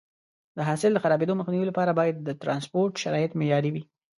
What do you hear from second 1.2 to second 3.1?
مخنیوي لپاره باید د ټرانسپورټ